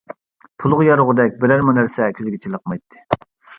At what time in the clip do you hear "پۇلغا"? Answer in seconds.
0.63-0.87